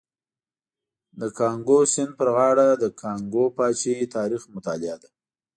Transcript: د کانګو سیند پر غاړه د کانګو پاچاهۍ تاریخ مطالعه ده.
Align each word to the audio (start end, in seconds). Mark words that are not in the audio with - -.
د 1.19 1.21
کانګو 1.37 1.79
سیند 1.93 2.11
پر 2.19 2.27
غاړه 2.35 2.67
د 2.83 2.85
کانګو 3.01 3.45
پاچاهۍ 3.57 4.03
تاریخ 4.15 4.41
مطالعه 4.55 4.97
ده. 5.01 5.09